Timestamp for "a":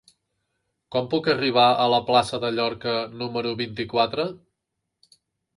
1.83-1.85